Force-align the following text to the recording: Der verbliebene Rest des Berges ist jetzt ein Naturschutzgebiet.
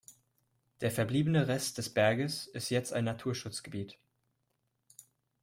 Der 0.79 0.89
verbliebene 0.89 1.47
Rest 1.47 1.77
des 1.77 1.93
Berges 1.93 2.47
ist 2.47 2.71
jetzt 2.71 2.91
ein 2.91 3.03
Naturschutzgebiet. 3.05 3.99